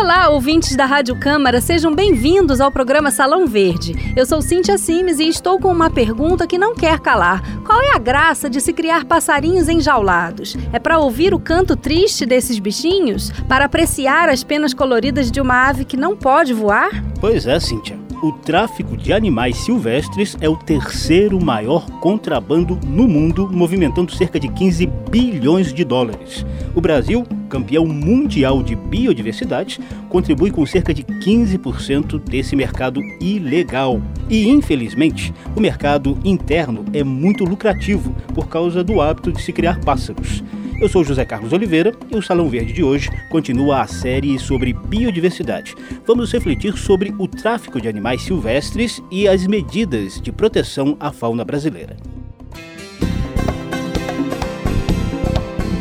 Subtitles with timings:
[0.00, 4.12] Olá, ouvintes da Rádio Câmara, sejam bem-vindos ao programa Salão Verde.
[4.16, 7.42] Eu sou Cíntia Simes e estou com uma pergunta que não quer calar.
[7.64, 10.56] Qual é a graça de se criar passarinhos enjaulados?
[10.72, 13.32] É para ouvir o canto triste desses bichinhos?
[13.48, 16.90] Para apreciar as penas coloridas de uma ave que não pode voar?
[17.20, 17.98] Pois é, Cíntia.
[18.20, 24.48] O tráfico de animais silvestres é o terceiro maior contrabando no mundo, movimentando cerca de
[24.48, 26.44] 15 bilhões de dólares.
[26.74, 34.00] O Brasil campeão mundial de biodiversidade, contribui com cerca de 15% desse mercado ilegal.
[34.28, 39.80] E, infelizmente, o mercado interno é muito lucrativo por causa do hábito de se criar
[39.80, 40.44] pássaros.
[40.80, 44.72] Eu sou José Carlos Oliveira e o Salão Verde de hoje continua a série sobre
[44.72, 45.74] biodiversidade.
[46.06, 51.44] Vamos refletir sobre o tráfico de animais silvestres e as medidas de proteção à fauna
[51.44, 51.96] brasileira.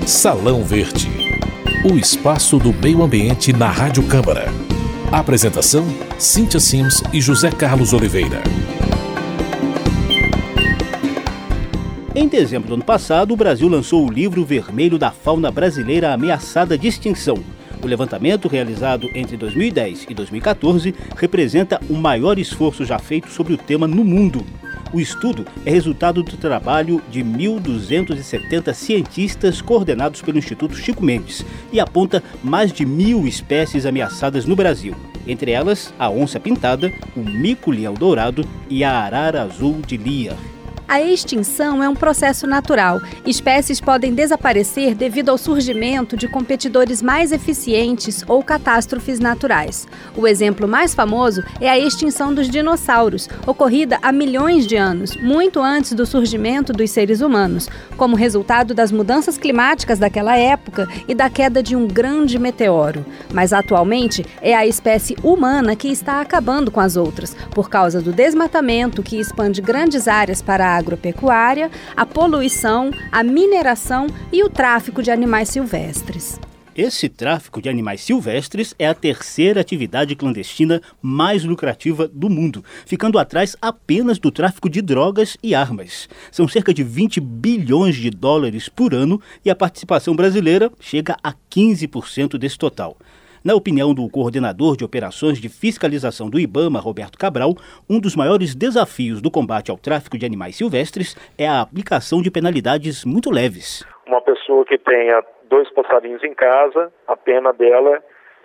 [0.05, 1.27] Salão Verde
[1.83, 4.47] o espaço do meio ambiente na Rádio Câmara.
[5.11, 5.85] Apresentação:
[6.17, 8.41] Cíntia Sims e José Carlos Oliveira.
[12.19, 16.75] Em dezembro do ano passado, o Brasil lançou o livro vermelho da fauna brasileira ameaçada
[16.75, 17.37] de extinção.
[17.79, 23.57] O levantamento, realizado entre 2010 e 2014, representa o maior esforço já feito sobre o
[23.57, 24.43] tema no mundo.
[24.91, 31.79] O estudo é resultado do trabalho de 1.270 cientistas coordenados pelo Instituto Chico Mendes e
[31.79, 34.95] aponta mais de mil espécies ameaçadas no Brasil.
[35.27, 40.56] Entre elas, a onça pintada, o mico-leão dourado e a arara azul de Lear.
[40.89, 43.01] A extinção é um processo natural.
[43.25, 49.85] Espécies podem desaparecer devido ao surgimento de competidores mais eficientes ou catástrofes naturais.
[50.15, 55.59] O exemplo mais famoso é a extinção dos dinossauros, ocorrida há milhões de anos, muito
[55.59, 61.29] antes do surgimento dos seres humanos, como resultado das mudanças climáticas daquela época e da
[61.29, 63.05] queda de um grande meteoro.
[63.33, 68.13] Mas atualmente é a espécie humana que está acabando com as outras, por causa do
[68.13, 75.01] desmatamento que expande grandes áreas para a agropecuária, a poluição, a mineração e o tráfico
[75.01, 76.39] de animais silvestres.
[76.77, 83.17] Esse tráfico de animais silvestres é a terceira atividade clandestina mais lucrativa do mundo, ficando
[83.17, 86.07] atrás apenas do tráfico de drogas e armas.
[86.31, 91.33] São cerca de 20 bilhões de dólares por ano e a participação brasileira chega a
[91.49, 92.95] 15% desse total.
[93.47, 97.55] Na opinião do coordenador de operações de fiscalização do IBAMA, Roberto Cabral,
[97.89, 102.29] um dos maiores desafios do combate ao tráfico de animais silvestres é a aplicação de
[102.29, 103.87] penalidades muito leves.
[104.05, 108.01] Uma pessoa que tenha dois passarinhos em casa, a pena dela é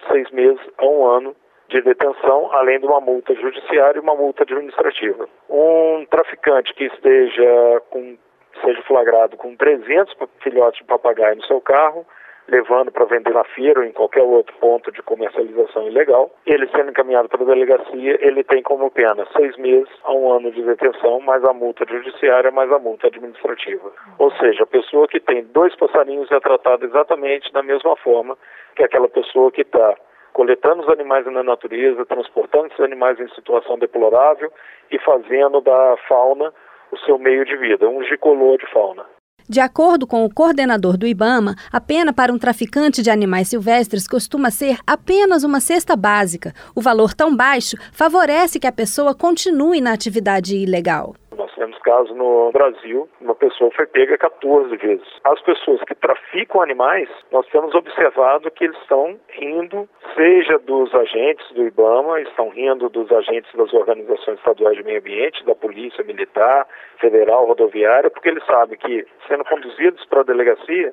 [0.09, 1.35] seis meses a um ano
[1.69, 5.29] de detenção, além de uma multa judiciária e uma multa administrativa.
[5.51, 8.17] Um traficante que esteja com
[8.65, 10.15] seja flagrado com 300
[10.45, 12.07] filhotes de papagaio no seu carro,
[12.49, 16.31] levando para vender na feira ou em qualquer outro ponto de comercialização ilegal.
[16.47, 20.51] Ele sendo encaminhado para a delegacia, ele tem como pena seis meses a um ano
[20.51, 23.91] de detenção, mais a multa judiciária, mais a multa administrativa.
[24.19, 28.37] Ou seja, a pessoa que tem dois passarinhos é tratada exatamente da mesma forma
[28.75, 29.95] que aquela pessoa que está
[30.33, 34.51] coletando os animais na natureza, transportando esses animais em situação deplorável
[34.91, 36.53] e fazendo da fauna
[36.91, 39.05] o seu meio de vida, um gicolô de fauna.
[39.53, 44.09] De acordo com o coordenador do IBAMA, a pena para um traficante de animais silvestres
[44.09, 46.55] costuma ser apenas uma cesta básica.
[46.75, 51.15] O valor tão baixo favorece que a pessoa continue na atividade ilegal.
[51.63, 55.07] Temos casos no Brasil, uma pessoa foi pega 14 vezes.
[55.23, 61.49] As pessoas que traficam animais, nós temos observado que eles estão rindo, seja dos agentes
[61.53, 66.67] do IBAMA, estão rindo dos agentes das organizações estaduais de meio ambiente, da polícia militar,
[66.99, 70.93] federal, rodoviária, porque eles sabem que, sendo conduzidos para a delegacia,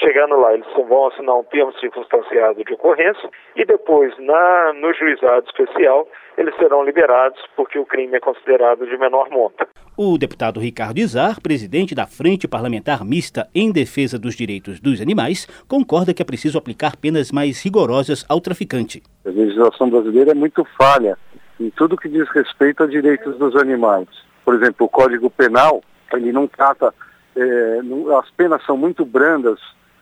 [0.00, 5.44] Chegando lá, eles vão assinar um termo circunstanciado de ocorrência e depois, na, no juizado
[5.46, 9.68] especial, eles serão liberados porque o crime é considerado de menor monta.
[9.98, 15.46] O deputado Ricardo Izar, presidente da Frente Parlamentar Mista em Defesa dos Direitos dos Animais,
[15.68, 19.02] concorda que é preciso aplicar penas mais rigorosas ao traficante.
[19.26, 21.18] A legislação brasileira é muito falha
[21.60, 24.08] em tudo que diz respeito a direitos dos animais.
[24.46, 25.82] Por exemplo, o Código Penal,
[26.14, 26.94] ele não trata,
[27.36, 27.80] é,
[28.18, 29.60] as penas são muito brandas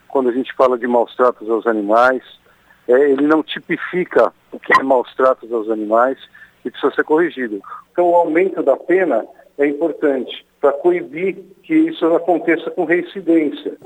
[0.09, 2.23] quando a gente fala de maus tratos aos animais,
[2.89, 6.19] é, ele não tipifica o que é maus tratos aos animais
[6.65, 7.61] e precisa ser corrigido.
[7.93, 9.25] Então, o aumento da pena
[9.59, 13.77] é importante para coibir que isso aconteça com reincidência.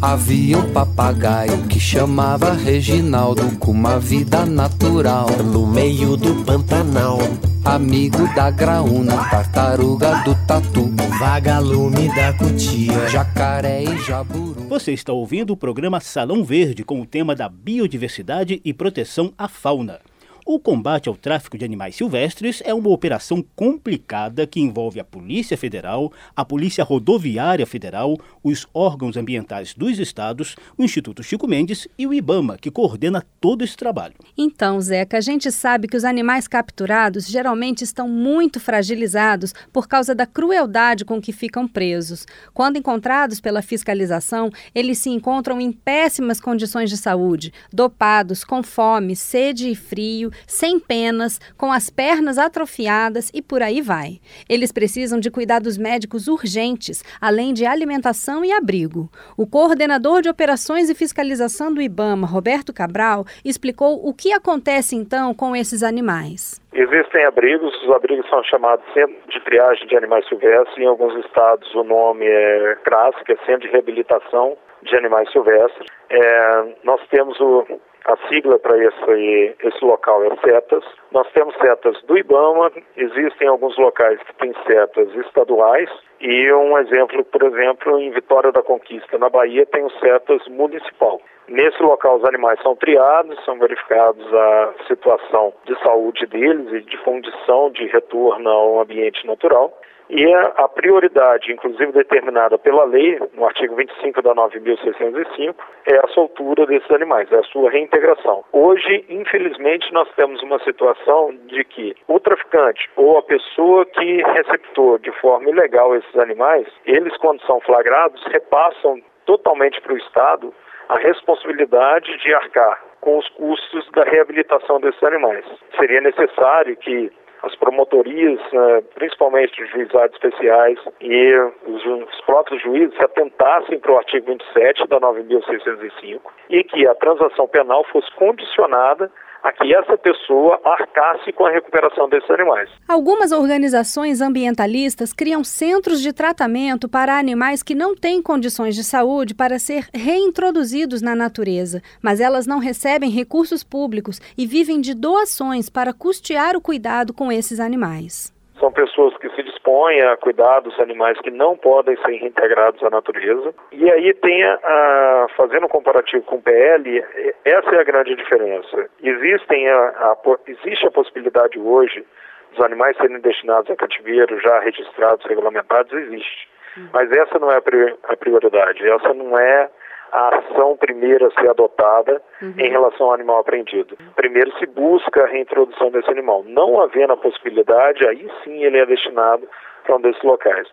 [0.00, 7.18] Havia um papagaio que chamava Reginaldo com uma vida natural no meio do Pantanal.
[7.64, 14.68] Amigo da graúna, tartaruga do tatu, vagalume da cutia, jacaré e jaburu.
[14.68, 19.48] Você está ouvindo o programa Salão Verde com o tema da biodiversidade e proteção à
[19.48, 19.98] fauna.
[20.46, 25.56] O combate ao tráfico de animais silvestres é uma operação complicada que envolve a Polícia
[25.56, 32.06] Federal, a Polícia Rodoviária Federal, os órgãos ambientais dos estados, o Instituto Chico Mendes e
[32.06, 34.12] o IBAMA, que coordena todo esse trabalho.
[34.36, 40.14] Então, Zeca, a gente sabe que os animais capturados geralmente estão muito fragilizados por causa
[40.14, 42.26] da crueldade com que ficam presos.
[42.52, 49.16] Quando encontrados pela fiscalização, eles se encontram em péssimas condições de saúde, dopados, com fome,
[49.16, 54.20] sede e frio sem penas, com as pernas atrofiadas e por aí vai.
[54.48, 59.08] Eles precisam de cuidados médicos urgentes, além de alimentação e abrigo.
[59.36, 65.34] O coordenador de operações e fiscalização do IBAMA, Roberto Cabral, explicou o que acontece então
[65.34, 66.62] com esses animais.
[66.72, 70.76] Existem abrigos, os abrigos são chamados Centro de Triagem de Animais Silvestres.
[70.76, 75.88] Em alguns estados o nome é CRAS, que é Centro de Reabilitação de Animais Silvestres.
[76.10, 77.64] É, nós temos o
[78.06, 80.84] a sigla para esse, esse local é setas.
[81.10, 85.88] Nós temos setas do IBAMA, existem alguns locais que têm setas estaduais
[86.20, 91.20] e um exemplo, por exemplo, em Vitória da Conquista, na Bahia, tem o setas municipal.
[91.48, 96.96] Nesse local os animais são triados, são verificados a situação de saúde deles e de
[96.98, 99.78] condição de retorno ao ambiente natural.
[100.10, 105.54] E a prioridade, inclusive determinada pela lei, no artigo 25 da 9.605,
[105.86, 108.44] é a soltura desses animais, é a sua reintegração.
[108.52, 114.98] Hoje, infelizmente, nós temos uma situação de que o traficante ou a pessoa que receptou
[114.98, 120.52] de forma ilegal esses animais, eles, quando são flagrados, repassam totalmente para o Estado
[120.88, 125.44] a responsabilidade de arcar com os custos da reabilitação desses animais.
[125.78, 127.10] Seria necessário que
[127.44, 131.34] as promotorias, né, principalmente os juizados especiais e
[131.66, 137.46] os, próprios juízes se atentassem para o artigo 27 da 9.605 e que a transação
[137.46, 139.10] penal fosse condicionada
[139.44, 142.70] a que essa pessoa arcasse com a recuperação desses animais.
[142.88, 149.34] Algumas organizações ambientalistas criam centros de tratamento para animais que não têm condições de saúde
[149.34, 155.68] para ser reintroduzidos na natureza, mas elas não recebem recursos públicos e vivem de doações
[155.68, 158.33] para custear o cuidado com esses animais.
[158.64, 162.88] São pessoas que se dispõem a cuidar dos animais que não podem ser reintegrados à
[162.88, 163.54] natureza.
[163.70, 167.04] E aí tem, a, a, fazendo um comparativo com o PL,
[167.44, 168.88] essa é a grande diferença.
[169.02, 170.16] Existem a, a,
[170.46, 172.06] existe a possibilidade hoje
[172.52, 176.48] dos animais serem destinados a cativeiro já registrados, regulamentados, existe.
[176.90, 179.68] Mas essa não é a prioridade, essa não é
[180.14, 182.54] a ação primeira a ser adotada uhum.
[182.56, 183.98] em relação ao animal apreendido.
[184.14, 186.44] Primeiro se busca a reintrodução desse animal.
[186.46, 189.42] Não havendo a possibilidade, aí sim ele é destinado
[189.82, 190.68] para um desses locais.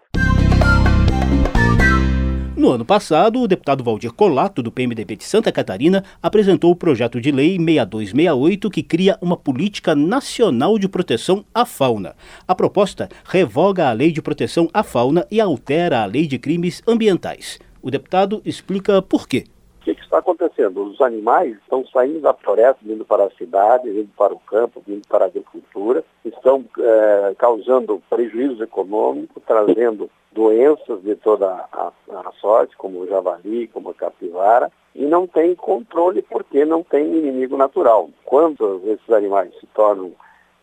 [2.56, 7.20] No ano passado, o deputado Valdir Colato, do PMDB de Santa Catarina, apresentou o projeto
[7.20, 12.14] de lei 6268 que cria uma política nacional de proteção à fauna.
[12.48, 16.84] A proposta revoga a lei de proteção à fauna e altera a lei de crimes
[16.88, 17.60] ambientais.
[17.82, 19.46] O deputado explica por quê.
[19.82, 20.84] O que, está acontecendo?
[20.84, 25.08] Os animais estão saindo da floresta, vindo para a cidade, vindo para o campo, vindo
[25.08, 32.78] para a agricultura, estão é, causando prejuízo econômico, trazendo doenças de toda a, a, sorte,
[32.78, 38.12] como o javali, como a capivara, e não tem controle porque não tem inimigo natural.
[38.24, 40.12] Quando esses animais se tornam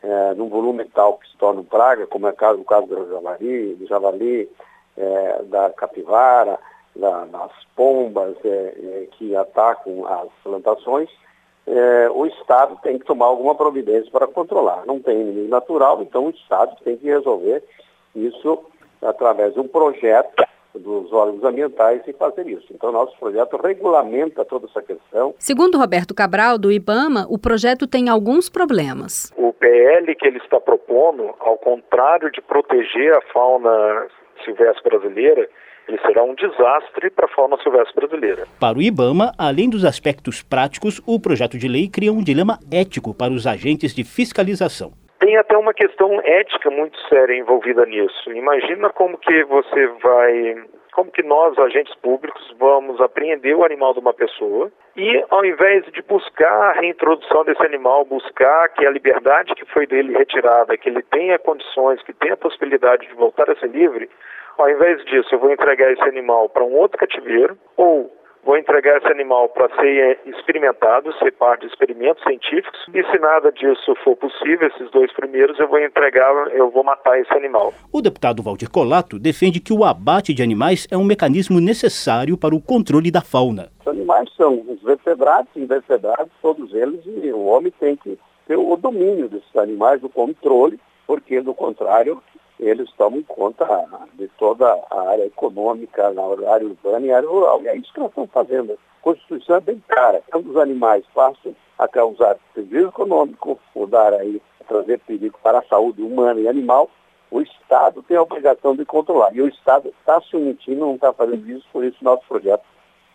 [0.01, 3.09] é, num volume tal que se tornam praga, como é o caso, o caso do
[3.09, 4.49] javali, do javali
[4.97, 6.57] é, da capivara,
[6.95, 11.09] da, das pombas é, é, que atacam as plantações,
[11.67, 14.85] é, o Estado tem que tomar alguma providência para controlar.
[14.85, 17.63] Não tem inimigo natural, então o Estado tem que resolver
[18.15, 18.59] isso
[19.01, 20.43] através de um projeto
[20.75, 22.67] dos órgãos ambientais e fazer isso.
[22.71, 25.33] Então, nosso projeto regulamenta toda essa questão.
[25.39, 29.33] Segundo Roberto Cabral, do IBAMA, o projeto tem alguns problemas.
[29.35, 34.07] O PL que ele está propondo, ao contrário de proteger a fauna
[34.45, 35.49] silvestre brasileira,
[35.89, 38.43] ele será um desastre para a fauna silvestre brasileira.
[38.59, 43.13] Para o IBAMA, além dos aspectos práticos, o projeto de lei cria um dilema ético
[43.13, 44.91] para os agentes de fiscalização.
[45.19, 48.31] Tem até uma questão ética muito séria envolvida nisso.
[48.31, 50.55] Imagina como que você vai
[50.99, 55.85] como que nós, agentes públicos, vamos apreender o animal de uma pessoa e, ao invés
[55.93, 60.89] de buscar a reintrodução desse animal, buscar que a liberdade que foi dele retirada, que
[60.89, 64.09] ele tenha condições, que tenha a possibilidade de voltar a ser livre,
[64.57, 68.11] ao invés disso, eu vou entregar esse animal para um outro cativeiro ou
[68.43, 73.51] vou entregar esse animal para ser experimentado, ser parte de experimentos científicos, e se nada
[73.51, 77.73] disso for possível, esses dois primeiros, eu vou entregar, eu vou matar esse animal.
[77.91, 82.55] O deputado Valdir Colato defende que o abate de animais é um mecanismo necessário para
[82.55, 83.69] o controle da fauna.
[83.81, 88.57] Os animais são os vertebrados e invertebrados, todos eles, e o homem tem que ter
[88.57, 92.21] o domínio desses animais, o controle, porque, do contrário,
[92.59, 93.65] eles tomam conta
[94.13, 97.61] de toda a área econômica, na área urbana e área rural.
[97.61, 98.73] E é isso que nós estamos fazendo.
[98.73, 100.21] A Constituição é bem cara.
[100.29, 105.63] Quando os animais passam a causar prejuízo econômico, ou dar aí, trazer perigo para a
[105.63, 106.89] saúde humana e animal,
[107.31, 109.33] o Estado tem a obrigação de controlar.
[109.33, 112.63] E o Estado está se omitindo, não está fazendo isso, por isso nosso projeto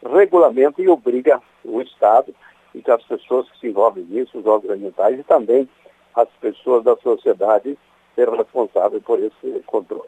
[0.02, 2.34] regulamenta e obriga o Estado
[2.74, 5.68] e as pessoas que se envolvem nisso, os órgãos ambientais e também
[6.14, 7.78] as pessoas da sociedade
[8.14, 10.04] ser responsável por esse controle.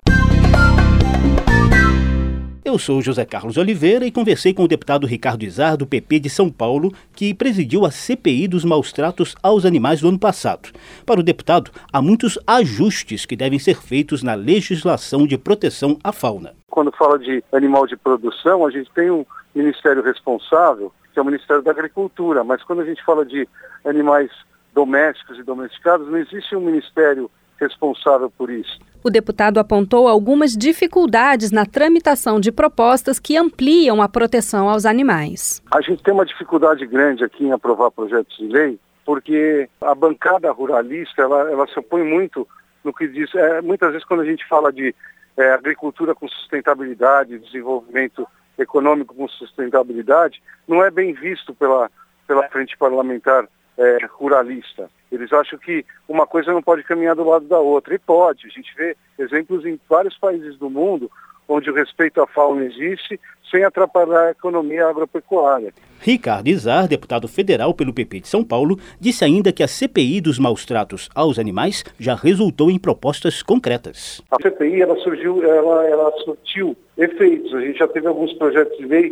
[2.67, 6.29] Eu sou José Carlos Oliveira e conversei com o deputado Ricardo Izar, do PP de
[6.29, 10.71] São Paulo, que presidiu a CPI dos maus tratos aos animais do ano passado.
[11.07, 16.11] Para o deputado, há muitos ajustes que devem ser feitos na legislação de proteção à
[16.11, 16.55] fauna.
[16.69, 21.25] Quando fala de animal de produção, a gente tem um ministério responsável, que é o
[21.25, 23.49] Ministério da Agricultura, mas quando a gente fala de
[23.85, 24.29] animais
[24.75, 28.79] domésticos e domesticados, não existe um ministério responsável por isso.
[29.03, 35.63] O deputado apontou algumas dificuldades na tramitação de propostas que ampliam a proteção aos animais.
[35.71, 40.51] A gente tem uma dificuldade grande aqui em aprovar projetos de lei, porque a bancada
[40.51, 42.49] ruralista ela, ela se opõe muito
[42.83, 43.33] no que diz.
[43.35, 44.93] É, muitas vezes quando a gente fala de
[45.37, 48.27] é, agricultura com sustentabilidade, desenvolvimento
[48.59, 51.91] econômico com sustentabilidade, não é bem visto pela,
[52.27, 53.47] pela frente parlamentar
[53.79, 54.91] é, ruralista.
[55.11, 57.95] Eles acham que uma coisa não pode caminhar do lado da outra.
[57.95, 58.47] E pode.
[58.47, 61.11] A gente vê exemplos em vários países do mundo
[61.49, 63.21] onde o respeito à fauna existe
[63.51, 65.73] sem atrapalhar a economia agropecuária.
[66.01, 70.39] Ricardo Izar, deputado federal pelo PP de São Paulo, disse ainda que a CPI dos
[70.39, 74.21] maus tratos aos animais já resultou em propostas concretas.
[74.31, 77.55] A CPI ela surgiu, ela, ela surtiu efeitos.
[77.55, 79.11] A gente já teve alguns projetos de lei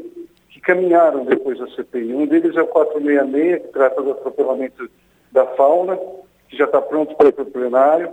[0.50, 2.12] que caminharam depois da CPI.
[2.12, 4.90] Um deles é o 466, que trata do atropelamento
[5.34, 5.98] da fauna,
[6.48, 8.08] que já está pronto para ir para o plenário.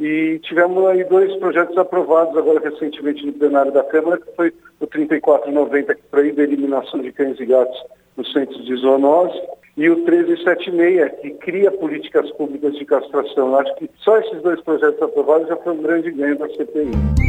[0.00, 4.86] E tivemos aí dois projetos aprovados agora recentemente no plenário da Câmara, que foi o
[4.86, 7.80] 3490, que proíbe a eliminação de cães e gatos
[8.16, 9.40] nos centros de zoonose,
[9.76, 13.48] e o 1376, que cria políticas públicas de castração.
[13.48, 17.23] Eu acho que só esses dois projetos aprovados já foi um grande ganho da CPI.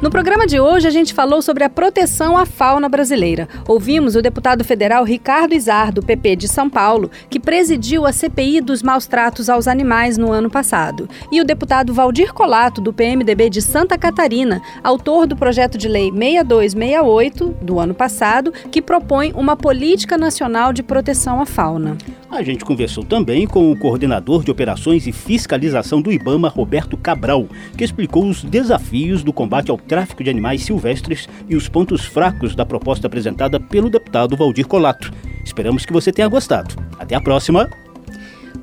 [0.00, 3.48] No programa de hoje, a gente falou sobre a proteção à fauna brasileira.
[3.66, 8.60] Ouvimos o deputado federal Ricardo Izar, do PP de São Paulo, que presidiu a CPI
[8.60, 13.50] dos maus tratos aos animais no ano passado, e o deputado Valdir Colato, do PMDB
[13.50, 19.56] de Santa Catarina, autor do projeto de lei 6268 do ano passado, que propõe uma
[19.56, 21.98] política nacional de proteção à fauna.
[22.30, 27.48] A gente conversou também com o coordenador de operações e fiscalização do IBAMA, Roberto Cabral,
[27.76, 32.54] que explicou os desafios do combate ao tráfico de animais silvestres e os pontos fracos
[32.54, 35.10] da proposta apresentada pelo deputado Valdir Colato.
[35.44, 36.76] Esperamos que você tenha gostado.
[36.98, 37.87] Até a próxima!